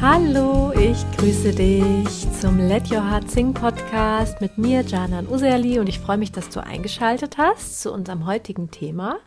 Hallo, 0.00 0.72
ich 0.72 1.04
grüße 1.16 1.52
dich 1.52 2.32
zum 2.40 2.58
Let 2.58 2.90
Your 2.90 3.10
Heart 3.10 3.30
Sing 3.30 3.52
Podcast 3.54 4.40
mit 4.40 4.56
mir, 4.58 4.82
Janan 4.82 5.26
Userli, 5.26 5.78
und 5.78 5.88
ich 5.88 5.98
freue 5.98 6.18
mich, 6.18 6.32
dass 6.32 6.48
du 6.48 6.62
eingeschaltet 6.62 7.38
hast 7.38 7.80
zu 7.80 7.92
unserem 7.92 8.26
heutigen 8.26 8.70
Thema. 8.70 9.18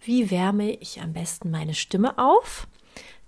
Wie 0.00 0.30
wärme 0.30 0.70
ich 0.70 1.00
am 1.00 1.12
besten 1.12 1.50
meine 1.50 1.74
Stimme 1.74 2.18
auf? 2.18 2.66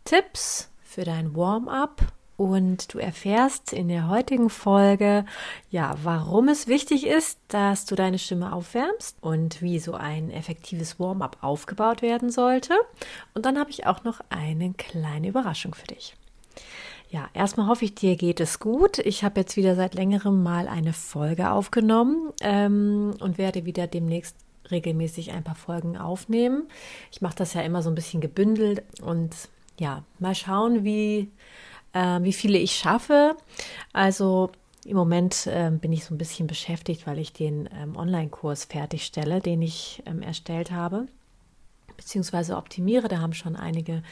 Tipps 0.05 0.71
für 0.83 1.05
dein 1.05 1.35
Warm-up 1.37 2.01
und 2.37 2.93
du 2.93 2.99
erfährst 2.99 3.73
in 3.73 3.89
der 3.89 4.09
heutigen 4.09 4.51
Folge, 4.51 5.25
ja, 5.71 5.97
warum 6.03 6.49
es 6.49 6.67
wichtig 6.67 7.07
ist, 7.07 7.39
dass 7.49 7.87
du 7.87 7.95
deine 7.95 8.19
Stimme 8.19 8.53
aufwärmst 8.53 9.17
und 9.21 9.63
wie 9.63 9.79
so 9.79 9.95
ein 9.95 10.31
effektives 10.31 11.01
Warm-up 11.01 11.39
aufgebaut 11.41 12.03
werden 12.03 12.31
sollte. 12.31 12.75
Und 13.35 13.47
dann 13.47 13.59
habe 13.59 13.71
ich 13.71 13.87
auch 13.87 14.05
noch 14.05 14.21
eine 14.29 14.73
kleine 14.75 15.29
Überraschung 15.29 15.75
für 15.75 15.87
dich. 15.87 16.15
Ja, 17.09 17.29
erstmal 17.35 17.69
hoffe 17.69 17.85
ich, 17.85 17.95
dir 17.95 18.17
geht 18.17 18.41
es 18.41 18.59
gut. 18.59 18.99
Ich 18.99 19.23
habe 19.23 19.41
jetzt 19.41 19.57
wieder 19.57 19.77
seit 19.77 19.95
längerem 19.95 20.43
mal 20.43 20.67
eine 20.67 20.93
Folge 20.93 21.51
aufgenommen 21.51 22.33
ähm, 22.41 23.15
und 23.21 23.39
werde 23.39 23.65
wieder 23.65 23.87
demnächst 23.87 24.37
regelmäßig 24.71 25.33
ein 25.33 25.45
paar 25.45 25.55
Folgen 25.55 25.97
aufnehmen. 25.97 26.65
Ich 27.13 27.21
mache 27.21 27.37
das 27.37 27.55
ja 27.55 27.63
immer 27.63 27.83
so 27.83 27.91
ein 27.91 27.95
bisschen 27.95 28.21
gebündelt 28.21 28.83
und 29.01 29.35
ja, 29.79 30.03
mal 30.19 30.35
schauen, 30.35 30.85
wie 30.85 31.31
äh, 31.97 32.23
wie 32.23 32.33
viele 32.33 32.59
ich 32.59 32.77
schaffe. 32.77 33.37
Also 33.93 34.51
im 34.85 34.97
Moment 34.97 35.47
äh, 35.47 35.71
bin 35.71 35.93
ich 35.93 36.05
so 36.05 36.15
ein 36.15 36.19
bisschen 36.19 36.47
beschäftigt, 36.47 37.07
weil 37.07 37.19
ich 37.19 37.33
den 37.33 37.69
ähm, 37.75 37.97
Online-Kurs 37.97 38.67
fertigstelle, 38.67 39.41
den 39.41 39.63
ich 39.63 40.03
ähm, 40.07 40.23
erstellt 40.23 40.71
habe, 40.71 41.07
beziehungsweise 41.97 42.57
optimiere. 42.57 43.09
Da 43.09 43.19
haben 43.19 43.33
schon 43.33 43.57
einige, 43.57 44.03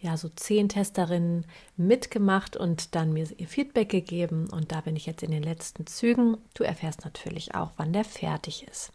ja, 0.00 0.16
so 0.16 0.28
zehn 0.28 0.68
Testerinnen 0.68 1.44
mitgemacht 1.76 2.56
und 2.56 2.94
dann 2.94 3.12
mir 3.12 3.26
ihr 3.36 3.48
Feedback 3.48 3.90
gegeben. 3.90 4.48
Und 4.50 4.72
da 4.72 4.80
bin 4.80 4.96
ich 4.96 5.06
jetzt 5.06 5.22
in 5.22 5.32
den 5.32 5.42
letzten 5.42 5.86
Zügen. 5.86 6.36
Du 6.54 6.62
erfährst 6.62 7.04
natürlich 7.04 7.54
auch, 7.54 7.72
wann 7.76 7.92
der 7.92 8.04
fertig 8.04 8.66
ist. 8.70 8.92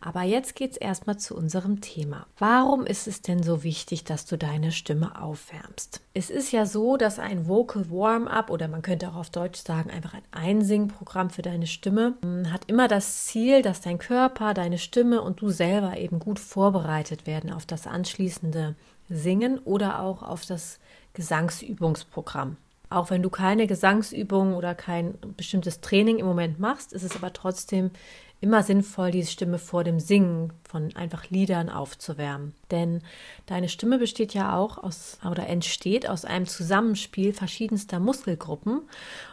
Aber 0.00 0.22
jetzt 0.22 0.54
geht 0.54 0.72
es 0.72 0.76
erstmal 0.76 1.18
zu 1.18 1.36
unserem 1.36 1.80
Thema. 1.80 2.26
Warum 2.38 2.86
ist 2.86 3.06
es 3.06 3.22
denn 3.22 3.42
so 3.42 3.62
wichtig, 3.62 4.04
dass 4.04 4.26
du 4.26 4.38
deine 4.38 4.72
Stimme 4.72 5.20
aufwärmst? 5.20 6.00
Es 6.14 6.30
ist 6.30 6.52
ja 6.52 6.66
so, 6.66 6.96
dass 6.96 7.18
ein 7.18 7.46
Vocal 7.46 7.90
Warm-up 7.90 8.50
oder 8.50 8.68
man 8.68 8.82
könnte 8.82 9.08
auch 9.08 9.16
auf 9.16 9.30
Deutsch 9.30 9.60
sagen, 9.60 9.90
einfach 9.90 10.14
ein 10.14 10.22
Einsingprogramm 10.32 11.30
für 11.30 11.42
deine 11.42 11.66
Stimme 11.66 12.14
hm, 12.22 12.52
hat 12.52 12.62
immer 12.66 12.88
das 12.88 13.26
Ziel, 13.26 13.62
dass 13.62 13.80
dein 13.80 13.98
Körper, 13.98 14.54
deine 14.54 14.78
Stimme 14.78 15.22
und 15.22 15.40
du 15.40 15.50
selber 15.50 15.98
eben 15.98 16.18
gut 16.18 16.38
vorbereitet 16.38 17.26
werden 17.26 17.52
auf 17.52 17.66
das 17.66 17.86
anschließende 17.86 18.74
Singen 19.08 19.58
oder 19.58 20.00
auch 20.00 20.22
auf 20.22 20.46
das 20.46 20.78
Gesangsübungsprogramm. 21.14 22.56
Auch 22.90 23.10
wenn 23.10 23.22
du 23.22 23.30
keine 23.30 23.66
Gesangsübung 23.66 24.54
oder 24.54 24.74
kein 24.74 25.14
bestimmtes 25.36 25.80
Training 25.80 26.18
im 26.18 26.26
Moment 26.26 26.58
machst, 26.58 26.92
ist 26.92 27.04
es 27.04 27.14
aber 27.14 27.32
trotzdem 27.32 27.92
immer 28.40 28.62
sinnvoll, 28.62 29.10
die 29.10 29.24
Stimme 29.24 29.58
vor 29.58 29.84
dem 29.84 30.00
Singen 30.00 30.52
von 30.68 30.94
einfach 30.96 31.28
Liedern 31.30 31.68
aufzuwärmen. 31.68 32.54
Denn 32.70 33.02
deine 33.46 33.68
Stimme 33.68 33.98
besteht 33.98 34.34
ja 34.34 34.56
auch 34.56 34.78
aus 34.78 35.18
oder 35.28 35.46
entsteht 35.46 36.08
aus 36.08 36.24
einem 36.24 36.46
Zusammenspiel 36.46 37.32
verschiedenster 37.32 38.00
Muskelgruppen. 38.00 38.82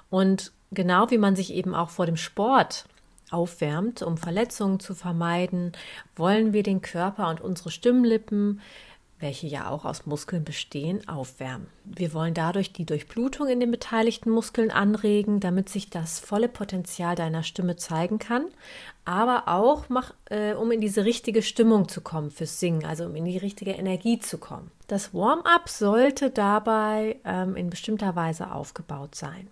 Und 0.09 0.51
genau 0.71 1.09
wie 1.09 1.17
man 1.17 1.35
sich 1.35 1.53
eben 1.53 1.73
auch 1.73 1.89
vor 1.89 2.05
dem 2.05 2.17
Sport 2.17 2.85
aufwärmt, 3.31 4.01
um 4.03 4.17
Verletzungen 4.17 4.79
zu 4.79 4.93
vermeiden, 4.93 5.71
wollen 6.15 6.53
wir 6.53 6.63
den 6.63 6.81
Körper 6.81 7.29
und 7.29 7.41
unsere 7.41 7.71
Stimmlippen 7.71 8.61
welche 9.19 9.47
ja 9.47 9.69
auch 9.69 9.85
aus 9.85 10.05
Muskeln 10.05 10.43
bestehen, 10.43 11.07
aufwärmen. 11.07 11.67
Wir 11.83 12.13
wollen 12.13 12.33
dadurch 12.33 12.71
die 12.71 12.85
Durchblutung 12.85 13.47
in 13.47 13.59
den 13.59 13.71
beteiligten 13.71 14.29
Muskeln 14.29 14.69
anregen, 14.69 15.39
damit 15.39 15.69
sich 15.69 15.89
das 15.89 16.19
volle 16.19 16.47
Potenzial 16.47 17.15
deiner 17.15 17.43
Stimme 17.43 17.77
zeigen 17.77 18.19
kann, 18.19 18.45
aber 19.05 19.47
auch, 19.47 19.89
mach, 19.89 20.13
äh, 20.25 20.53
um 20.53 20.71
in 20.71 20.81
diese 20.81 21.05
richtige 21.05 21.41
Stimmung 21.41 21.87
zu 21.87 22.01
kommen 22.01 22.29
fürs 22.29 22.59
Singen, 22.59 22.85
also 22.85 23.05
um 23.05 23.15
in 23.15 23.25
die 23.25 23.37
richtige 23.37 23.71
Energie 23.71 24.19
zu 24.19 24.37
kommen. 24.37 24.69
Das 24.87 25.13
Warm-up 25.13 25.67
sollte 25.67 26.29
dabei 26.29 27.17
ähm, 27.25 27.55
in 27.55 27.69
bestimmter 27.69 28.15
Weise 28.15 28.51
aufgebaut 28.51 29.15
sein. 29.15 29.47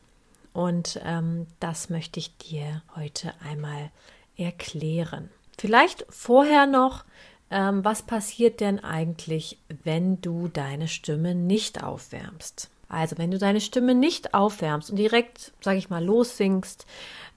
Und 0.53 1.01
ähm, 1.03 1.47
das 1.59 1.89
möchte 1.89 2.19
ich 2.19 2.37
dir 2.37 2.81
heute 2.95 3.33
einmal 3.43 3.91
erklären. 4.37 5.29
Vielleicht 5.57 6.05
vorher 6.09 6.65
noch 6.65 7.03
ähm, 7.51 7.83
was 7.85 8.03
passiert 8.03 8.59
denn 8.59 8.83
eigentlich, 8.83 9.59
wenn 9.83 10.21
du 10.21 10.47
deine 10.47 10.87
Stimme 10.87 11.35
nicht 11.35 11.83
aufwärmst? 11.83 12.69
Also, 12.87 13.17
wenn 13.17 13.31
du 13.31 13.39
deine 13.39 13.61
Stimme 13.61 13.95
nicht 13.95 14.33
aufwärmst 14.33 14.91
und 14.91 14.97
direkt, 14.97 15.53
sage 15.59 15.77
ich 15.77 15.89
mal, 15.89 16.03
lossingst, 16.03 16.85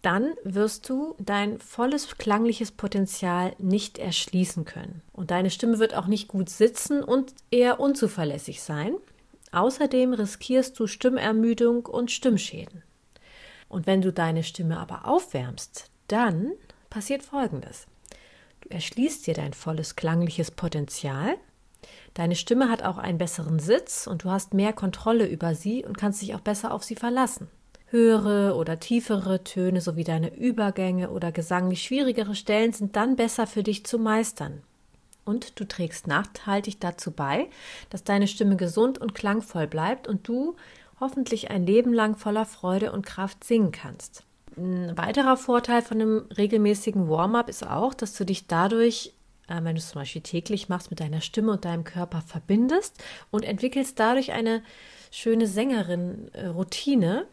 dann 0.03 0.35
wirst 0.45 0.89
du 0.89 1.15
dein 1.19 1.59
volles 1.59 2.19
klangliches 2.19 2.71
Potenzial 2.71 3.55
nicht 3.59 3.99
erschließen 3.99 4.65
können. 4.65 5.03
Und 5.13 5.31
deine 5.31 5.51
Stimme 5.51 5.79
wird 5.79 5.95
auch 5.95 6.07
nicht 6.07 6.29
gut 6.29 6.51
sitzen 6.51 7.03
und 7.03 7.35
eher 7.51 7.81
unzuverlässig 7.81 8.63
sein. 8.63 8.95
Außerdem 9.51 10.13
riskierst 10.13 10.79
du 10.79 10.87
Stimmermüdung 10.87 11.87
und 11.87 12.11
Stimmschäden. 12.11 12.83
Und 13.69 13.87
wenn 13.87 14.03
du 14.03 14.13
deine 14.13 14.45
Stimme 14.45 14.79
aber 14.79 15.07
aufwärmst, 15.07 15.91
dann 16.07 16.53
passiert 16.91 17.23
Folgendes. 17.23 17.87
Du 18.61 18.71
erschließt 18.71 19.27
dir 19.27 19.35
dein 19.35 19.53
volles 19.53 19.97
klangliches 19.97 20.51
Potenzial. 20.51 21.37
Deine 22.15 22.37
Stimme 22.37 22.71
hat 22.71 22.83
auch 22.83 22.99
einen 22.99 23.19
besseren 23.19 23.59
Sitz 23.59 24.07
und 24.07 24.25
du 24.25 24.31
hast 24.31 24.55
mehr 24.55 24.73
Kontrolle 24.73 25.27
über 25.27 25.55
sie 25.55 25.85
und 25.85 25.97
kannst 25.97 26.23
dich 26.23 26.35
auch 26.35 26.41
besser 26.41 26.73
auf 26.73 26.83
sie 26.83 26.97
verlassen. 26.97 27.49
Höhere 27.91 28.55
oder 28.55 28.81
tiefere 28.81 29.45
Töne 29.45 29.81
sowie 29.81 30.05
deine 30.05 30.35
Übergänge 30.35 31.11
oder 31.11 31.33
gesanglich 31.33 31.83
schwierigere 31.83 32.35
Stellen 32.35 32.73
sind 32.73 32.97
dann 32.97 33.17
besser 33.17 33.47
für 33.47 33.63
dich 33.63 33.87
zu 33.87 33.99
meistern. 33.99 34.63
Und 35.25 35.59
du 35.61 35.67
trägst 35.67 36.07
nachhaltig 36.07 36.81
dazu 36.81 37.13
bei, 37.13 37.49
dass 37.91 38.05
deine 38.05 38.29
Stimme 38.29 38.57
gesund 38.57 38.99
und 38.99 39.15
klangvoll 39.15 39.67
bleibt 39.67 40.07
und 40.07 40.27
du 40.29 40.57
hoffentlich 41.01 41.51
ein 41.51 41.67
Leben 41.67 41.93
lang 41.93 42.17
voller 42.17 42.45
Freude 42.45 42.93
und 42.93 43.07
Kraft 43.07 43.45
singen 43.45 43.73
kannst. 43.73 44.25
Ein 44.59 44.99
weiterer 44.99 45.37
Vorteil 45.37 45.83
von 45.83 46.01
einem 46.01 46.25
regelmäßigen 46.37 47.09
Warm-up 47.09 47.49
ist 47.49 47.65
auch, 47.65 47.95
dass 47.95 48.15
du 48.15 48.25
dich 48.25 48.49
dadurch, 48.49 49.15
äh, 49.47 49.63
wenn 49.63 49.77
du 49.77 49.81
es 49.81 49.91
zum 49.91 50.01
Beispiel 50.01 50.23
täglich 50.23 50.69
machst, 50.69 50.91
mit 50.91 50.99
deiner 50.99 51.21
Stimme 51.21 51.53
und 51.53 51.65
deinem 51.65 51.85
Körper 51.85 52.23
verbindest 52.23 52.97
und 53.31 53.45
entwickelst 53.45 54.01
dadurch 54.01 54.33
eine 54.33 54.63
schöne 55.13 55.47
Sängerin-Routine, 55.47 57.27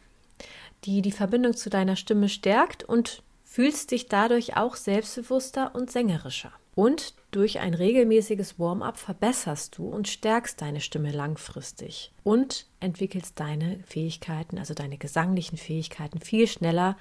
die 0.83 1.01
die 1.01 1.11
Verbindung 1.11 1.55
zu 1.55 1.71
deiner 1.71 1.95
Stimme 1.95 2.29
stärkt 2.29 2.83
und 2.83 3.23
fühlst 3.43 3.89
dich 3.89 4.07
dadurch 4.07 4.55
auch 4.55 4.75
selbstbewusster 4.75 5.73
und 5.73 5.89
sängerischer. 5.89 6.51
Und 6.75 7.15
durch 7.35 7.59
ein 7.59 7.73
regelmäßiges 7.73 8.57
Warm-up 8.59 8.97
verbesserst 8.97 9.78
du 9.78 9.88
und 9.90 10.07
stärkst 10.07 10.62
deine 10.62 10.79
Stimme 10.79 11.12
langfristig 11.12 12.13
und 12.23 12.68
entwickelst 12.79 13.40
deine 13.40 13.79
Fähigkeiten, 13.85 14.57
also 14.57 14.73
deine 14.73 14.97
gesanglichen 14.97 15.57
Fähigkeiten 15.57 16.19
viel 16.19 16.47
schneller. 16.47 16.96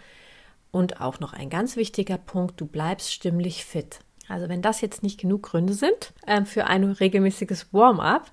Und 0.72 1.00
auch 1.00 1.20
noch 1.20 1.34
ein 1.34 1.50
ganz 1.50 1.76
wichtiger 1.76 2.18
Punkt, 2.18 2.60
du 2.60 2.66
bleibst 2.66 3.12
stimmlich 3.12 3.64
fit. 3.64 4.00
Also 4.28 4.48
wenn 4.48 4.60
das 4.60 4.80
jetzt 4.80 5.04
nicht 5.04 5.20
genug 5.20 5.44
Gründe 5.44 5.74
sind 5.74 6.12
äh, 6.26 6.44
für 6.44 6.66
ein 6.66 6.82
regelmäßiges 6.82 7.72
Warm-up, 7.72 8.32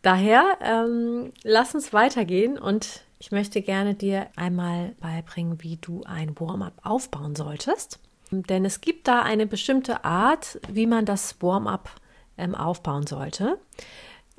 daher 0.00 0.56
ähm, 0.62 1.32
lass 1.42 1.74
uns 1.74 1.92
weitergehen 1.92 2.58
und 2.58 3.02
ich 3.18 3.30
möchte 3.30 3.60
gerne 3.60 3.94
dir 3.94 4.28
einmal 4.36 4.94
beibringen, 5.00 5.62
wie 5.62 5.76
du 5.76 6.02
ein 6.04 6.38
Warm-up 6.40 6.80
aufbauen 6.82 7.36
solltest. 7.36 8.00
Denn 8.32 8.64
es 8.64 8.80
gibt 8.80 9.08
da 9.08 9.22
eine 9.22 9.46
bestimmte 9.46 10.04
Art, 10.04 10.58
wie 10.70 10.86
man 10.86 11.04
das 11.04 11.36
Warm-up 11.42 11.90
ähm, 12.38 12.54
aufbauen 12.54 13.06
sollte. 13.06 13.58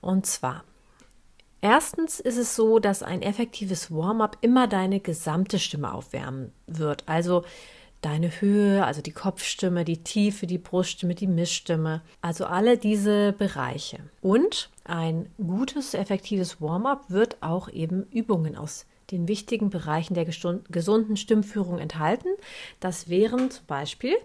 Und 0.01 0.25
zwar, 0.25 0.63
erstens 1.61 2.19
ist 2.19 2.37
es 2.37 2.55
so, 2.55 2.79
dass 2.79 3.03
ein 3.03 3.21
effektives 3.21 3.91
Warm-up 3.91 4.37
immer 4.41 4.67
deine 4.67 4.99
gesamte 4.99 5.59
Stimme 5.59 5.93
aufwärmen 5.93 6.51
wird. 6.65 7.07
Also 7.07 7.43
deine 8.01 8.41
Höhe, 8.41 8.83
also 8.83 9.01
die 9.01 9.11
Kopfstimme, 9.11 9.85
die 9.85 10.03
Tiefe, 10.03 10.47
die 10.47 10.57
Bruststimme, 10.57 11.13
die 11.13 11.27
Missstimme, 11.27 12.01
also 12.19 12.45
alle 12.45 12.79
diese 12.79 13.31
Bereiche. 13.33 13.99
Und 14.21 14.71
ein 14.85 15.29
gutes, 15.37 15.93
effektives 15.93 16.59
Warm-up 16.59 17.11
wird 17.11 17.37
auch 17.41 17.69
eben 17.69 18.07
Übungen 18.11 18.57
aus 18.57 18.87
den 19.11 19.27
wichtigen 19.27 19.69
Bereichen 19.69 20.13
der 20.13 20.25
gesunden 20.25 21.17
Stimmführung 21.17 21.79
enthalten. 21.79 22.29
Das 22.79 23.09
wären 23.09 23.51
zum 23.51 23.65
Beispiel 23.65 24.15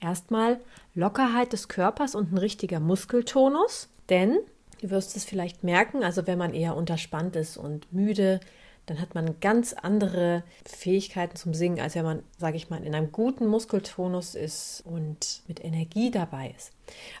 erstmal 0.00 0.60
Lockerheit 0.94 1.52
des 1.52 1.68
Körpers 1.68 2.14
und 2.14 2.32
ein 2.32 2.38
richtiger 2.38 2.80
Muskeltonus, 2.80 3.88
denn 4.08 4.38
du 4.80 4.90
wirst 4.90 5.16
es 5.16 5.24
vielleicht 5.24 5.64
merken, 5.64 6.04
also 6.04 6.26
wenn 6.26 6.38
man 6.38 6.52
eher 6.52 6.76
unterspannt 6.76 7.36
ist 7.36 7.56
und 7.56 7.92
müde, 7.92 8.40
dann 8.86 9.00
hat 9.00 9.14
man 9.14 9.40
ganz 9.40 9.72
andere 9.72 10.42
Fähigkeiten 10.66 11.36
zum 11.36 11.54
Singen, 11.54 11.80
als 11.80 11.94
wenn 11.94 12.04
man, 12.04 12.22
sage 12.36 12.58
ich 12.58 12.68
mal, 12.68 12.84
in 12.84 12.94
einem 12.94 13.12
guten 13.12 13.46
Muskeltonus 13.46 14.34
ist 14.34 14.82
und 14.84 15.40
mit 15.48 15.64
Energie 15.64 16.10
dabei 16.10 16.54
ist. 16.54 16.70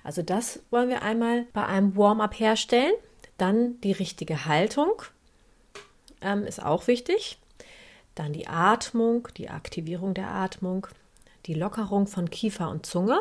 Also 0.02 0.20
das 0.20 0.60
wollen 0.70 0.90
wir 0.90 1.00
einmal 1.00 1.46
bei 1.54 1.64
einem 1.64 1.96
Warm-up 1.96 2.38
herstellen. 2.38 2.92
Dann 3.38 3.80
die 3.80 3.92
richtige 3.92 4.44
Haltung, 4.44 4.92
ähm, 6.24 6.44
ist 6.44 6.62
auch 6.62 6.86
wichtig. 6.86 7.38
Dann 8.14 8.32
die 8.32 8.46
Atmung, 8.46 9.28
die 9.36 9.50
Aktivierung 9.50 10.14
der 10.14 10.30
Atmung, 10.30 10.86
die 11.46 11.54
Lockerung 11.54 12.06
von 12.06 12.30
Kiefer 12.30 12.70
und 12.70 12.86
Zunge. 12.86 13.20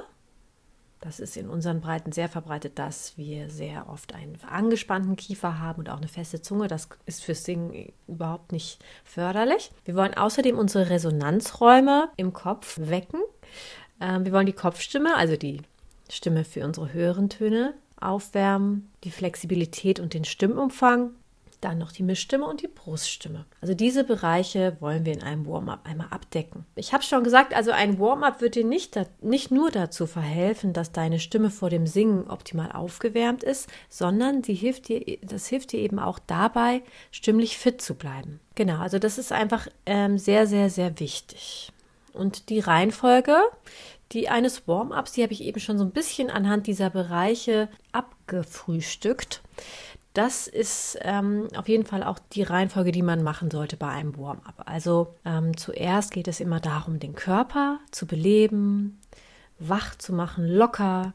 Das 1.02 1.20
ist 1.20 1.36
in 1.36 1.50
unseren 1.50 1.82
Breiten 1.82 2.14
sehr 2.14 2.30
verbreitet, 2.30 2.80
dass 2.80 3.18
wir 3.18 3.50
sehr 3.50 3.90
oft 3.90 4.16
einen 4.16 4.38
angespannten 4.50 5.18
Kiefer 5.18 5.60
haben 5.60 5.80
und 5.80 5.90
auch 5.90 5.98
eine 5.98 6.08
feste 6.08 6.42
Zunge. 6.42 6.70
Das 6.70 6.88
ist 7.06 7.24
fürs 7.24 7.44
Singen 7.44 7.92
überhaupt 8.08 8.54
nicht 8.54 8.80
förderlich. 9.04 9.72
Wir 9.84 9.96
wollen 9.96 10.14
außerdem 10.14 10.58
unsere 10.58 10.90
Resonanzräume 10.90 12.10
im 12.16 12.32
Kopf 12.32 12.80
wecken. 12.80 13.20
Ähm, 14.00 14.24
wir 14.24 14.32
wollen 14.32 14.46
die 14.46 14.54
Kopfstimme, 14.54 15.18
also 15.18 15.36
die 15.36 15.62
Stimme 16.10 16.46
für 16.46 16.64
unsere 16.64 16.94
höheren 16.94 17.30
Töne, 17.30 17.74
aufwärmen, 18.00 18.90
die 19.04 19.12
Flexibilität 19.12 20.00
und 20.00 20.14
den 20.14 20.24
Stimmumfang 20.24 21.12
dann 21.64 21.78
noch 21.78 21.92
die 21.92 22.04
Mischstimme 22.04 22.46
und 22.46 22.62
die 22.62 22.68
Bruststimme. 22.68 23.46
Also 23.62 23.74
diese 23.74 24.04
Bereiche 24.04 24.78
wollen 24.80 25.06
wir 25.06 25.14
in 25.14 25.24
einem 25.24 25.46
Warm-up 25.46 25.82
einmal 25.86 26.08
abdecken. 26.10 26.66
Ich 26.76 26.94
habe 26.94 27.04
schon 27.04 27.24
gesagt, 27.24 27.54
also 27.54 27.72
ein 27.72 28.00
Warm-up 28.00 28.42
wird 28.42 28.56
dir 28.56 28.66
nicht, 28.66 29.00
nicht 29.22 29.52
nur 29.52 29.72
dazu 29.72 30.06
verhelfen, 30.06 30.74
dass 30.74 30.92
deine 30.92 31.20
Stimme 31.20 31.50
vor 31.50 31.70
dem 31.70 31.88
Singen 31.88 32.30
optimal 32.30 32.72
aufgewärmt 32.72 33.44
ist, 33.44 33.70
sondern 33.90 34.44
sie 34.44 34.56
hilft 34.56 34.90
dir, 34.90 35.18
das 35.22 35.48
hilft 35.48 35.72
dir 35.72 35.80
eben 35.80 36.00
auch 36.00 36.20
dabei, 36.20 36.82
stimmlich 37.12 37.58
fit 37.58 37.82
zu 37.82 37.96
bleiben. 37.96 38.40
Genau, 38.56 38.80
also 38.80 39.00
das 39.00 39.18
ist 39.18 39.32
einfach 39.32 39.68
ähm, 39.86 40.18
sehr, 40.18 40.48
sehr, 40.48 40.70
sehr 40.70 41.00
wichtig. 41.00 41.72
Und 42.14 42.50
die 42.50 42.60
Reihenfolge, 42.60 43.36
die 44.12 44.30
eines 44.30 44.68
Warm-ups, 44.68 45.14
die 45.14 45.24
habe 45.24 45.34
ich 45.34 45.42
eben 45.44 45.60
schon 45.60 45.78
so 45.78 45.84
ein 45.84 45.92
bisschen 45.92 46.30
anhand 46.30 46.68
dieser 46.68 46.90
Bereiche 46.90 47.70
abgefrühstückt. 47.92 49.42
Das 50.14 50.48
ist 50.48 51.00
ähm, 51.02 51.48
auf 51.56 51.68
jeden 51.68 51.86
Fall 51.86 52.04
auch 52.04 52.20
die 52.20 52.44
Reihenfolge, 52.44 52.92
die 52.92 53.02
man 53.02 53.24
machen 53.24 53.50
sollte 53.50 53.78
bei 53.78 53.90
einem 53.90 54.16
Warm-up. 54.16 54.64
Also 54.66 55.16
ähm, 55.26 55.58
zuerst 55.58 56.12
geht 56.12 56.28
es 56.28 56.40
immer 56.40 56.60
darum, 56.60 57.00
den 57.00 57.16
Körper 57.16 57.80
zu 57.90 58.06
beleben, 58.06 59.00
wach 59.58 59.96
zu 59.96 60.14
machen, 60.14 60.48
locker. 60.48 61.14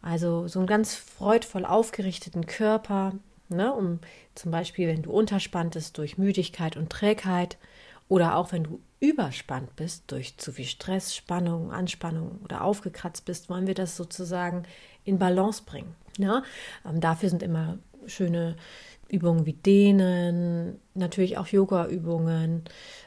Also 0.00 0.46
so 0.46 0.60
einen 0.60 0.68
ganz 0.68 0.94
freudvoll 0.94 1.64
aufgerichteten 1.64 2.46
Körper, 2.46 3.14
ne, 3.48 3.72
um 3.72 3.98
zum 4.36 4.52
Beispiel, 4.52 4.86
wenn 4.86 5.02
du 5.02 5.10
unterspannt 5.10 5.74
bist 5.74 5.98
durch 5.98 6.16
Müdigkeit 6.16 6.76
und 6.76 6.90
Trägheit 6.90 7.58
oder 8.08 8.36
auch 8.36 8.52
wenn 8.52 8.62
du 8.62 8.80
überspannt 9.00 9.74
bist 9.74 10.04
durch 10.06 10.36
zu 10.38 10.52
viel 10.52 10.64
Stress, 10.64 11.16
Spannung, 11.16 11.72
Anspannung 11.72 12.38
oder 12.44 12.62
aufgekratzt 12.62 13.24
bist, 13.24 13.50
wollen 13.50 13.66
wir 13.66 13.74
das 13.74 13.96
sozusagen 13.96 14.62
in 15.04 15.18
Balance 15.18 15.64
bringen. 15.66 15.96
Ja, 16.18 16.44
ähm, 16.88 17.00
dafür 17.00 17.28
sind 17.28 17.42
immer 17.42 17.78
schöne 18.06 18.56
Übungen 19.08 19.46
wie 19.46 19.52
Dehnen, 19.52 20.80
natürlich 20.94 21.38
auch 21.38 21.46
Yoga-Übungen, 21.46 22.64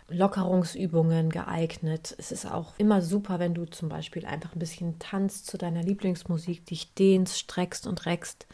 Lockerungsübungen 0.08 1.30
geeignet. 1.30 2.16
Es 2.18 2.32
ist 2.32 2.46
auch 2.46 2.74
immer 2.78 3.02
super, 3.02 3.40
wenn 3.40 3.54
du 3.54 3.66
zum 3.66 3.90
Beispiel 3.90 4.26
einfach 4.26 4.56
ein 4.56 4.60
bisschen 4.60 4.98
tanzt 5.00 5.48
zu 5.48 5.58
deiner 5.58 5.84
Lieblingsmusik, 5.84 6.66
dich 6.66 6.94
dehnst, 6.94 7.38
streckst 7.38 7.86
und 7.86 8.06
reckst. 8.06 8.48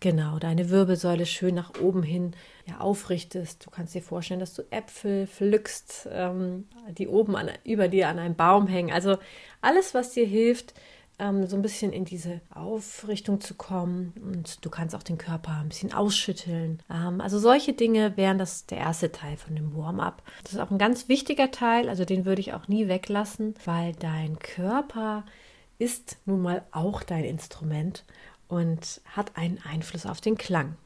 Genau, 0.00 0.38
deine 0.38 0.68
Wirbelsäule 0.68 1.24
schön 1.24 1.54
nach 1.54 1.80
oben 1.80 2.02
hin 2.02 2.32
ja, 2.66 2.78
aufrichtest. 2.80 3.64
Du 3.64 3.70
kannst 3.70 3.94
dir 3.94 4.02
vorstellen, 4.02 4.40
dass 4.40 4.52
du 4.52 4.62
Äpfel 4.70 5.26
pflückst, 5.26 6.08
ähm, 6.10 6.66
die 6.98 7.08
oben 7.08 7.36
an, 7.36 7.50
über 7.64 7.88
dir 7.88 8.08
an 8.08 8.18
einem 8.18 8.34
Baum 8.34 8.66
hängen. 8.66 8.92
Also 8.92 9.18
alles, 9.60 9.94
was 9.94 10.12
dir 10.12 10.26
hilft, 10.26 10.74
ähm, 11.18 11.46
so 11.46 11.56
ein 11.56 11.62
bisschen 11.62 11.92
in 11.92 12.04
diese 12.04 12.40
Aufrichtung 12.52 13.40
zu 13.40 13.54
kommen. 13.54 14.12
Und 14.22 14.64
du 14.64 14.70
kannst 14.70 14.94
auch 14.94 15.02
den 15.02 15.18
Körper 15.18 15.52
ein 15.52 15.68
bisschen 15.68 15.92
ausschütteln. 15.92 16.82
Ähm, 16.90 17.20
also 17.20 17.38
solche 17.38 17.72
Dinge 17.72 18.16
wären 18.16 18.38
das 18.38 18.66
der 18.66 18.78
erste 18.78 19.12
Teil 19.12 19.36
von 19.36 19.54
dem 19.54 19.76
Warm-up. 19.76 20.22
Das 20.42 20.52
ist 20.52 20.58
auch 20.58 20.70
ein 20.70 20.78
ganz 20.78 21.08
wichtiger 21.08 21.50
Teil, 21.50 21.88
also 21.88 22.04
den 22.04 22.24
würde 22.24 22.40
ich 22.40 22.52
auch 22.52 22.68
nie 22.68 22.88
weglassen, 22.88 23.54
weil 23.64 23.92
dein 23.94 24.38
Körper 24.38 25.24
ist 25.78 26.18
nun 26.24 26.42
mal 26.42 26.62
auch 26.70 27.02
dein 27.02 27.24
Instrument 27.24 28.04
und 28.48 29.00
hat 29.06 29.36
einen 29.36 29.58
Einfluss 29.68 30.06
auf 30.06 30.20
den 30.20 30.36
Klang. 30.36 30.76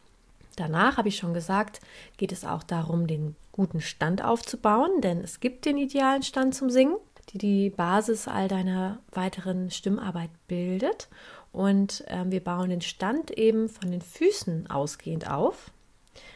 Danach, 0.57 0.97
habe 0.97 1.09
ich 1.09 1.17
schon 1.17 1.35
gesagt, 1.35 1.81
geht 2.17 2.33
es 2.33 2.45
auch 2.45 2.65
darum, 2.65 3.07
den 3.07 3.37
guten 3.53 3.81
Stand 3.81 4.25
aufzubauen, 4.25 5.01
denn 5.01 5.21
es 5.23 5.41
gibt 5.41 5.65
den 5.65 5.79
idealen 5.79 6.23
Stand 6.23 6.55
zum 6.55 6.71
Singen 6.71 6.97
die 7.31 7.39
die 7.39 7.71
Basis 7.71 8.29
all 8.29 8.49
deiner 8.49 9.01
weiteren 9.13 9.71
Stimmarbeit 9.71 10.31
bildet. 10.47 11.09
Und 11.53 12.07
äh, 12.09 12.25
wir 12.27 12.43
bauen 12.43 12.71
den 12.71 12.81
Stand 12.81 13.31
eben 13.31 13.69
von 13.69 13.91
den 13.91 14.03
Füßen 14.03 14.71
ausgehend 14.71 15.31
auf. 15.31 15.71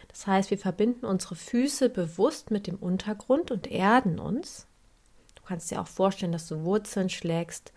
Das 0.08 0.26
heißt, 0.26 0.50
wir 0.50 0.58
verbinden 0.58 1.06
unsere 1.06 1.36
Füße 1.36 1.88
bewusst 1.88 2.50
mit 2.50 2.66
dem 2.66 2.76
Untergrund 2.76 3.50
und 3.50 3.70
erden 3.70 4.18
uns. 4.18 4.66
Du 5.34 5.42
kannst 5.42 5.70
dir 5.70 5.80
auch 5.80 5.88
vorstellen, 5.88 6.32
dass 6.32 6.48
du 6.48 6.64
Wurzeln 6.64 7.08
schlägst 7.08 7.72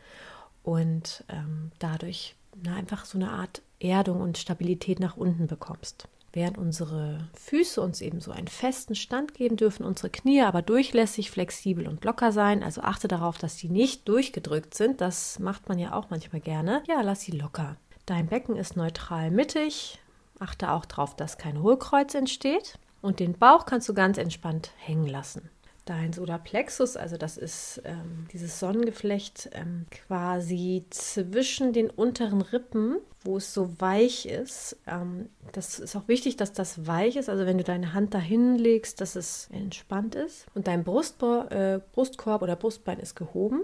und 0.64 1.24
ähm, 1.30 1.72
dadurch 1.80 2.36
na, 2.62 2.76
einfach 2.76 3.06
so 3.06 3.18
eine 3.18 3.32
Art 3.32 3.62
Erdung 3.80 4.22
und 4.22 4.38
Stabilität 4.38 5.00
nach 5.00 5.18
unten 5.18 5.48
bekommst. 5.48 6.08
Während 6.36 6.58
unsere 6.58 7.30
Füße 7.34 7.80
uns 7.80 8.02
eben 8.02 8.20
so 8.20 8.32
einen 8.32 8.50
festen 8.50 8.94
Stand 8.94 9.36
geben 9.36 9.56
dürfen, 9.56 9.86
unsere 9.86 10.10
Knie 10.10 10.42
aber 10.42 10.62
durchlässig, 10.62 11.32
flexibel 11.32 11.88
und 11.88 12.04
locker 12.04 12.34
sein. 12.34 12.62
Also 12.62 12.82
achte 12.82 13.08
darauf, 13.08 13.38
dass 13.38 13.56
die 13.56 13.70
nicht 13.70 14.06
durchgedrückt 14.10 14.74
sind. 14.74 15.00
Das 15.00 15.40
macht 15.40 15.70
man 15.70 15.80
ja 15.80 15.94
auch 15.94 16.10
manchmal 16.10 16.42
gerne. 16.42 16.84
Ja, 16.90 17.00
lass 17.00 17.22
sie 17.22 17.32
locker. 17.32 17.78
Dein 18.06 18.28
Becken 18.28 18.58
ist 18.58 18.76
neutral 18.76 19.32
mittig. 19.32 19.98
Achte 20.38 20.72
auch 20.72 20.84
darauf, 20.84 21.16
dass 21.16 21.38
kein 21.38 21.64
Hohlkreuz 21.64 22.14
entsteht. 22.14 22.80
Und 23.02 23.22
den 23.22 23.38
Bauch 23.38 23.66
kannst 23.66 23.88
du 23.88 23.94
ganz 23.94 24.18
entspannt 24.18 24.72
hängen 24.78 25.08
lassen 25.08 25.50
dein 25.86 26.14
Solarplexus, 26.14 26.98
also 26.98 27.16
das 27.16 27.38
ist 27.38 27.82
ähm, 27.86 28.28
dieses 28.34 28.60
Sonnengeflecht 28.60 29.50
ähm, 29.54 29.86
quasi 29.92 30.86
zwischen 30.90 31.74
den 31.74 31.92
unteren 31.92 32.42
Rippen, 32.42 32.98
wo 33.22 33.38
es 33.38 33.54
so 33.54 33.80
weich 33.80 34.26
ist. 34.26 34.78
Ähm, 34.88 35.30
das 35.52 35.80
ist 35.80 35.96
auch 35.96 36.08
wichtig, 36.08 36.38
dass 36.38 36.54
das 36.54 36.88
weich 36.88 37.16
ist. 37.16 37.30
Also 37.30 37.46
wenn 37.46 37.60
du 37.60 37.64
deine 37.64 37.94
Hand 37.94 38.16
dahin 38.16 38.56
legst, 38.56 39.00
dass 39.00 39.16
es 39.16 39.48
entspannt 39.52 40.16
ist. 40.16 40.48
Und 40.56 40.68
dein 40.68 40.84
Brustbo 40.84 41.44
äh, 41.50 41.80
Brustkorb 41.92 42.42
oder 42.42 42.56
Brustbein 42.56 43.00
ist 43.00 43.16
gehoben. 43.16 43.62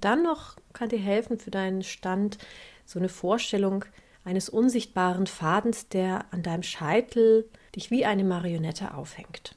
Dann 0.00 0.22
noch 0.22 0.56
kann 0.72 0.88
dir 0.88 0.98
helfen 0.98 1.38
für 1.38 1.50
deinen 1.50 1.82
Stand 1.82 2.38
so 2.86 2.98
eine 2.98 3.08
Vorstellung 3.08 3.84
eines 4.24 4.48
unsichtbaren 4.48 5.26
Fadens, 5.26 5.88
der 5.88 6.26
an 6.32 6.42
deinem 6.42 6.62
Scheitel 6.62 7.48
dich 7.74 7.90
wie 7.90 8.04
eine 8.04 8.24
Marionette 8.24 8.94
aufhängt. 8.94 9.56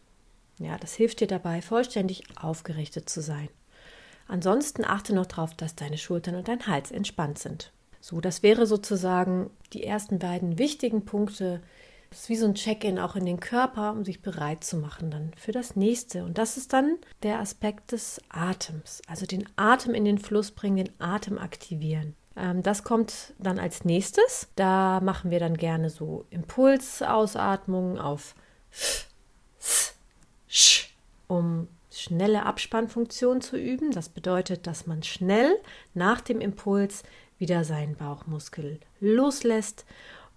Ja, 0.59 0.77
das 0.77 0.93
hilft 0.93 1.19
dir 1.19 1.27
dabei, 1.27 1.61
vollständig 1.61 2.23
aufgerichtet 2.39 3.09
zu 3.09 3.21
sein. 3.21 3.49
Ansonsten 4.27 4.85
achte 4.85 5.13
noch 5.13 5.25
darauf, 5.25 5.53
dass 5.53 5.75
deine 5.75 5.97
Schultern 5.97 6.35
und 6.35 6.47
dein 6.47 6.67
Hals 6.67 6.91
entspannt 6.91 7.39
sind. 7.39 7.71
So, 7.99 8.21
das 8.21 8.43
wäre 8.43 8.65
sozusagen 8.65 9.49
die 9.73 9.83
ersten 9.83 10.19
beiden 10.19 10.59
wichtigen 10.59 11.05
Punkte. 11.05 11.61
Das 12.09 12.21
ist 12.21 12.29
wie 12.29 12.35
so 12.35 12.45
ein 12.45 12.55
Check-in 12.55 12.99
auch 12.99 13.15
in 13.15 13.25
den 13.25 13.39
Körper, 13.39 13.91
um 13.91 14.05
sich 14.05 14.21
bereit 14.21 14.63
zu 14.63 14.77
machen 14.77 15.09
dann 15.09 15.31
für 15.35 15.51
das 15.51 15.75
nächste. 15.75 16.23
Und 16.23 16.37
das 16.37 16.57
ist 16.57 16.73
dann 16.73 16.97
der 17.23 17.39
Aspekt 17.39 17.91
des 17.91 18.21
Atems. 18.29 19.01
Also 19.07 19.25
den 19.25 19.47
Atem 19.55 19.93
in 19.93 20.05
den 20.05 20.19
Fluss 20.19 20.51
bringen, 20.51 20.77
den 20.77 21.01
Atem 21.01 21.37
aktivieren. 21.37 22.15
Ähm, 22.35 22.61
das 22.61 22.83
kommt 22.83 23.33
dann 23.39 23.57
als 23.57 23.85
nächstes. 23.85 24.49
Da 24.55 24.99
machen 25.01 25.31
wir 25.31 25.39
dann 25.39 25.57
gerne 25.57 25.89
so 25.89 26.25
Impulsausatmungen 26.29 27.97
auf 27.97 28.35
um 31.27 31.67
schnelle 31.91 32.45
Abspannfunktion 32.45 33.41
zu 33.41 33.57
üben. 33.57 33.91
Das 33.91 34.09
bedeutet, 34.09 34.67
dass 34.67 34.87
man 34.87 35.03
schnell 35.03 35.55
nach 35.93 36.21
dem 36.21 36.41
Impuls 36.41 37.03
wieder 37.37 37.63
seinen 37.63 37.95
Bauchmuskel 37.95 38.79
loslässt 38.99 39.85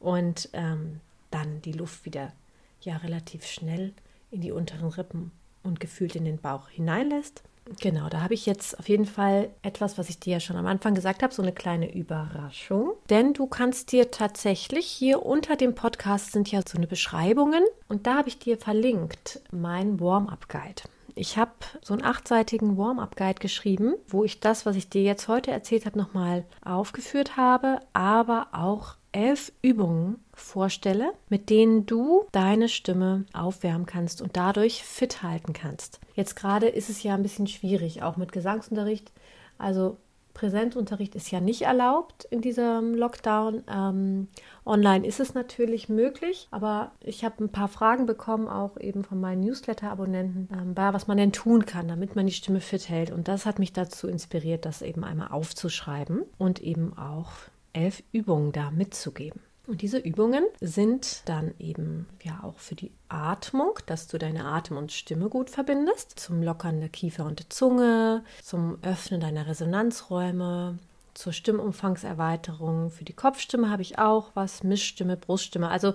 und 0.01 0.49
ähm, 0.53 1.01
dann 1.31 1.63
die 1.63 1.73
Luft 1.73 2.05
wieder 2.05 2.33
ja 2.81 2.97
relativ 2.99 3.47
schnell 3.47 3.93
in 4.31 4.41
die 4.41 4.53
unteren 4.53 4.89
Rippen 4.89 5.33
und 5.63 5.81
gefühlt 5.81 6.17
in 6.17 6.25
den 6.25 6.39
Bauch 6.39 6.69
hineinlässt. 6.69 7.43
Genau, 7.81 8.09
da 8.09 8.21
habe 8.23 8.35
ich 8.35 8.47
jetzt 8.47 8.79
auf 8.79 8.89
jeden 8.89 9.07
Fall 9.07 9.51
etwas, 9.63 9.99
was 9.99 10.09
ich 10.09 10.21
dir 10.21 10.35
ja 10.35 10.41
schon 10.41 10.57
am 10.57 10.67
Anfang 10.67 10.95
gesagt 10.95 11.23
habe, 11.23 11.35
so 11.35 11.43
eine 11.43 11.53
kleine 11.53 11.93
Überraschung. 11.93 12.93
Denn 13.11 13.33
du 13.33 13.47
kannst 13.47 13.93
dir 13.93 14.11
tatsächlich 14.11 14.87
hier 14.87 15.25
unter 15.27 15.57
dem 15.57 15.75
Podcast 15.75 16.33
sind 16.33 16.51
ja 16.51 16.61
so 16.67 16.79
eine 16.79 16.87
Beschreibungen 16.87 17.65
und 17.89 18.07
da 18.07 18.19
habe 18.19 18.29
ich 18.29 18.39
dir 18.39 18.57
verlinkt 18.57 19.41
mein 19.51 19.99
Warm-up-Guide. 20.01 20.83
Ich 21.19 21.39
habe 21.39 21.53
so 21.83 21.95
einen 21.95 22.05
achtseitigen 22.05 22.77
Warm-up-Guide 22.77 23.41
geschrieben, 23.41 23.95
wo 24.07 24.23
ich 24.23 24.39
das, 24.41 24.67
was 24.67 24.77
ich 24.77 24.91
dir 24.91 25.03
jetzt 25.03 25.29
heute 25.29 25.51
erzählt 25.51 25.87
habe, 25.87 25.99
nochmal 25.99 26.45
aufgeführt 26.63 27.37
habe, 27.39 27.81
aber 27.95 28.49
auch 28.53 28.97
elf 29.17 29.51
Übungen 29.63 30.19
vorstelle, 30.35 31.13
mit 31.31 31.49
denen 31.49 31.87
du 31.87 32.27
deine 32.33 32.69
Stimme 32.69 33.25
aufwärmen 33.33 33.87
kannst 33.87 34.21
und 34.21 34.37
dadurch 34.37 34.83
fit 34.83 35.23
halten 35.23 35.55
kannst. 35.55 36.01
Jetzt 36.15 36.37
gerade 36.37 36.69
ist 36.69 36.91
es 36.91 37.03
ja 37.03 37.15
ein 37.15 37.23
bisschen 37.23 37.47
schwierig, 37.47 38.03
auch 38.03 38.19
mit 38.19 38.31
Gesangsunterricht. 38.31 39.11
Also 39.57 39.97
Präsenzunterricht 40.35 41.15
ist 41.15 41.31
ja 41.31 41.41
nicht 41.41 41.63
erlaubt 41.63 42.27
in 42.27 42.43
diesem 42.43 42.95
Lockdown. 42.95 43.63
Ähm, 43.75 44.29
online 44.67 45.07
ist 45.07 45.19
es 45.19 45.33
natürlich 45.33 45.89
möglich, 45.89 46.47
aber 46.51 46.93
ich 47.01 47.25
habe 47.25 47.43
ein 47.43 47.49
paar 47.49 47.69
Fragen 47.69 48.05
bekommen, 48.05 48.47
auch 48.47 48.79
eben 48.79 49.03
von 49.03 49.19
meinen 49.19 49.41
Newsletter-Abonnenten, 49.41 50.49
ähm, 50.53 50.73
was 50.77 51.07
man 51.07 51.17
denn 51.17 51.33
tun 51.33 51.65
kann, 51.65 51.89
damit 51.89 52.17
man 52.17 52.27
die 52.27 52.35
Stimme 52.35 52.61
fit 52.61 52.91
hält. 52.91 53.13
Und 53.13 53.29
das 53.29 53.47
hat 53.47 53.59
mich 53.59 53.73
dazu 53.73 54.09
inspiriert, 54.09 54.67
das 54.67 54.83
eben 54.83 55.05
einmal 55.05 55.29
aufzuschreiben 55.29 56.25
und 56.37 56.61
eben 56.61 56.99
auch 56.99 57.31
elf 57.77 58.03
Übungen 58.13 58.53
da 58.53 58.71
mitzugeben. 58.71 59.41
Und 59.67 59.83
diese 59.83 59.99
Übungen 59.99 60.45
sind 60.61 61.23
dann 61.29 61.53
eben 61.59 62.07
ja 62.23 62.41
auch 62.45 62.59
für 62.59 62.77
die 62.77 62.93
Atmung, 63.09 63.73
dass 63.87 64.07
du 64.07 64.17
deine 64.17 64.45
Atem 64.45 64.77
und 64.77 64.93
Stimme 64.93 65.29
gut 65.29 65.51
verbindest, 65.51 66.19
zum 66.19 66.43
Lockern 66.43 66.79
der 66.79 66.89
Kiefer 66.89 67.25
und 67.25 67.41
der 67.41 67.51
Zunge, 67.51 68.23
zum 68.43 68.79
Öffnen 68.83 69.21
deiner 69.21 69.49
Resonanzräume, 69.49 70.79
zur 71.17 71.33
Stimmumfangserweiterung. 71.33 72.91
Für 72.91 73.05
die 73.05 73.13
Kopfstimme 73.13 73.71
habe 73.71 73.83
ich 73.83 73.99
auch 73.99 74.31
was, 74.35 74.63
Mischstimme, 74.63 75.17
Bruststimme. 75.17 75.69
Also 75.69 75.95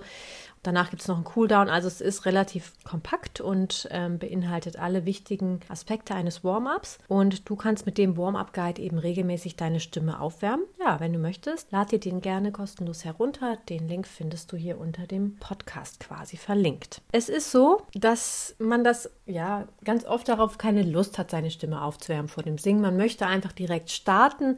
Danach 0.62 0.90
gibt 0.90 1.02
es 1.02 1.08
noch 1.08 1.16
einen 1.16 1.24
Cooldown. 1.24 1.68
Also 1.68 1.88
es 1.88 2.00
ist 2.00 2.24
relativ 2.24 2.72
kompakt 2.84 3.40
und 3.40 3.88
ähm, 3.90 4.18
beinhaltet 4.18 4.78
alle 4.78 5.04
wichtigen 5.04 5.60
Aspekte 5.68 6.14
eines 6.14 6.44
Warm-ups. 6.44 6.98
Und 7.08 7.48
du 7.50 7.56
kannst 7.56 7.84
mit 7.84 7.98
dem 7.98 8.16
Warm-up-Guide 8.16 8.80
eben 8.80 8.98
regelmäßig 8.98 9.56
deine 9.56 9.80
Stimme 9.80 10.20
aufwärmen. 10.20 10.64
Ja, 10.78 11.00
wenn 11.00 11.12
du 11.12 11.18
möchtest, 11.18 11.72
lad 11.72 11.90
dir 11.90 11.98
den 11.98 12.20
gerne 12.20 12.52
kostenlos 12.52 13.04
herunter. 13.04 13.58
Den 13.68 13.88
Link 13.88 14.06
findest 14.06 14.52
du 14.52 14.56
hier 14.56 14.78
unter 14.78 15.08
dem 15.08 15.36
Podcast 15.36 15.98
quasi 15.98 16.36
verlinkt. 16.36 17.02
Es 17.10 17.28
ist 17.28 17.50
so, 17.50 17.82
dass 17.94 18.54
man 18.60 18.84
das 18.84 19.10
ja 19.26 19.66
ganz 19.82 20.04
oft 20.04 20.28
darauf 20.28 20.58
keine 20.58 20.82
Lust 20.82 21.18
hat, 21.18 21.32
seine 21.32 21.50
Stimme 21.50 21.82
aufzuwärmen 21.82 22.28
vor 22.28 22.44
dem 22.44 22.58
Singen. 22.58 22.82
Man 22.82 22.96
möchte 22.96 23.26
einfach 23.26 23.52
direkt 23.52 23.90
starten. 23.90 24.56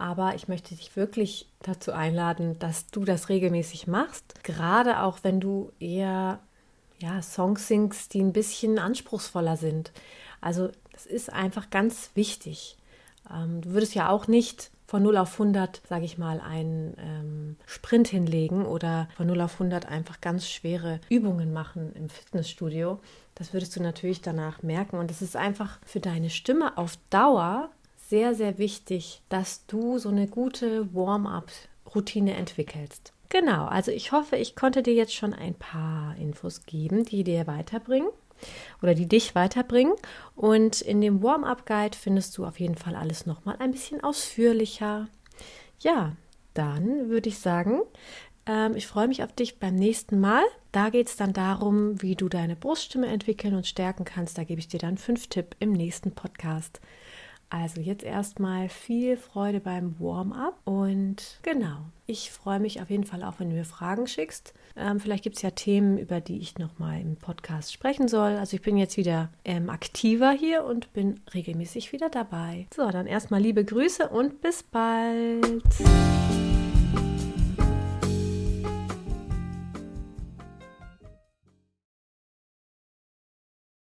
Aber 0.00 0.34
ich 0.34 0.48
möchte 0.48 0.74
dich 0.74 0.96
wirklich 0.96 1.46
dazu 1.62 1.92
einladen, 1.92 2.58
dass 2.58 2.86
du 2.86 3.04
das 3.04 3.28
regelmäßig 3.28 3.86
machst. 3.86 4.42
Gerade 4.42 5.02
auch 5.02 5.18
wenn 5.22 5.40
du 5.40 5.72
eher 5.78 6.38
ja, 7.00 7.20
Songs 7.20 7.68
singst, 7.68 8.14
die 8.14 8.22
ein 8.22 8.32
bisschen 8.32 8.78
anspruchsvoller 8.78 9.58
sind. 9.58 9.92
Also 10.40 10.70
das 10.92 11.04
ist 11.04 11.30
einfach 11.30 11.68
ganz 11.68 12.12
wichtig. 12.14 12.78
Ähm, 13.30 13.60
du 13.60 13.70
würdest 13.74 13.94
ja 13.94 14.08
auch 14.08 14.26
nicht 14.26 14.70
von 14.86 15.02
0 15.02 15.18
auf 15.18 15.34
100, 15.34 15.82
sage 15.86 16.06
ich 16.06 16.16
mal, 16.16 16.40
einen 16.40 16.96
ähm, 16.98 17.56
Sprint 17.66 18.08
hinlegen 18.08 18.64
oder 18.64 19.06
von 19.18 19.26
0 19.26 19.42
auf 19.42 19.52
100 19.52 19.84
einfach 19.84 20.22
ganz 20.22 20.48
schwere 20.48 20.98
Übungen 21.10 21.52
machen 21.52 21.92
im 21.94 22.08
Fitnessstudio. 22.08 23.00
Das 23.34 23.52
würdest 23.52 23.76
du 23.76 23.82
natürlich 23.82 24.22
danach 24.22 24.62
merken. 24.62 24.96
Und 24.96 25.10
es 25.10 25.20
ist 25.20 25.36
einfach 25.36 25.78
für 25.84 26.00
deine 26.00 26.30
Stimme 26.30 26.78
auf 26.78 26.96
Dauer 27.10 27.68
sehr, 28.10 28.34
sehr 28.34 28.58
wichtig, 28.58 29.22
dass 29.28 29.66
du 29.66 29.98
so 29.98 30.08
eine 30.08 30.26
gute 30.26 30.92
Warm-up-Routine 30.92 32.34
entwickelst. 32.34 33.12
Genau, 33.28 33.66
also 33.66 33.92
ich 33.92 34.10
hoffe, 34.10 34.36
ich 34.36 34.56
konnte 34.56 34.82
dir 34.82 34.94
jetzt 34.94 35.14
schon 35.14 35.32
ein 35.32 35.54
paar 35.54 36.16
Infos 36.16 36.66
geben, 36.66 37.04
die 37.04 37.22
dir 37.22 37.46
weiterbringen 37.46 38.10
oder 38.82 38.94
die 38.94 39.06
dich 39.06 39.36
weiterbringen. 39.36 39.94
Und 40.34 40.80
in 40.80 41.00
dem 41.00 41.22
Warm-up-Guide 41.22 41.96
findest 41.96 42.36
du 42.36 42.44
auf 42.44 42.58
jeden 42.58 42.74
Fall 42.74 42.96
alles 42.96 43.26
nochmal 43.26 43.56
ein 43.60 43.70
bisschen 43.70 44.02
ausführlicher. 44.02 45.08
Ja, 45.78 46.16
dann 46.52 47.08
würde 47.08 47.28
ich 47.28 47.38
sagen, 47.38 47.82
ähm, 48.46 48.74
ich 48.74 48.88
freue 48.88 49.06
mich 49.06 49.22
auf 49.22 49.32
dich 49.32 49.60
beim 49.60 49.76
nächsten 49.76 50.18
Mal. 50.18 50.42
Da 50.72 50.90
geht 50.90 51.06
es 51.06 51.16
dann 51.16 51.32
darum, 51.32 52.02
wie 52.02 52.16
du 52.16 52.28
deine 52.28 52.56
Bruststimme 52.56 53.06
entwickeln 53.06 53.54
und 53.54 53.68
stärken 53.68 54.04
kannst. 54.04 54.36
Da 54.36 54.42
gebe 54.42 54.58
ich 54.58 54.66
dir 54.66 54.80
dann 54.80 54.98
fünf 54.98 55.28
Tipps 55.28 55.56
im 55.60 55.70
nächsten 55.70 56.10
Podcast. 56.10 56.80
Also 57.50 57.80
jetzt 57.80 58.04
erstmal 58.04 58.68
viel 58.68 59.16
Freude 59.16 59.58
beim 59.58 59.96
Warm-up 59.98 60.56
und 60.64 61.40
genau, 61.42 61.78
ich 62.06 62.30
freue 62.30 62.60
mich 62.60 62.80
auf 62.80 62.90
jeden 62.90 63.02
Fall 63.04 63.24
auch, 63.24 63.34
wenn 63.38 63.50
du 63.50 63.56
mir 63.56 63.64
Fragen 63.64 64.06
schickst. 64.06 64.54
Ähm, 64.76 65.00
vielleicht 65.00 65.24
gibt 65.24 65.36
es 65.36 65.42
ja 65.42 65.50
Themen, 65.50 65.98
über 65.98 66.20
die 66.20 66.38
ich 66.38 66.58
nochmal 66.58 67.00
im 67.00 67.16
Podcast 67.16 67.72
sprechen 67.72 68.06
soll. 68.06 68.36
Also 68.36 68.54
ich 68.56 68.62
bin 68.62 68.76
jetzt 68.76 68.96
wieder 68.96 69.30
ähm, 69.44 69.68
aktiver 69.68 70.30
hier 70.30 70.64
und 70.64 70.92
bin 70.92 71.20
regelmäßig 71.34 71.92
wieder 71.92 72.08
dabei. 72.08 72.68
So, 72.74 72.88
dann 72.88 73.06
erstmal 73.06 73.40
liebe 73.40 73.64
Grüße 73.64 74.08
und 74.08 74.40
bis 74.40 74.62
bald. 74.62 75.64